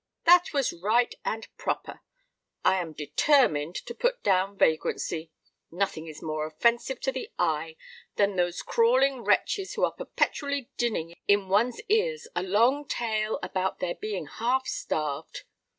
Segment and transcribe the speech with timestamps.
[0.25, 2.01] "That was right and proper.
[2.65, 5.29] I am determined to put down vagrancy.
[5.69, 7.75] Nothing is more offensive to the eye
[8.15, 13.77] than those crawling wretches who are perpetually dinning in one's ears a long tale about
[13.77, 15.43] their being half starved."